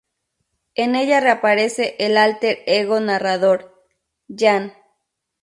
En 0.73 0.95
ella 0.95 1.19
reaparece 1.19 1.95
el 1.99 2.17
alter 2.17 2.63
ego 2.65 2.99
narrador, 2.99 3.85
Jean. 4.29 4.73